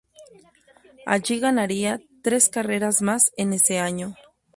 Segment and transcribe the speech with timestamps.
[1.05, 4.15] Allí ganaría tres carreras más en ese año.